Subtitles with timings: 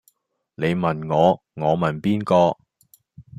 [0.03, 0.05] 你問
[1.15, 2.57] 我我問邊個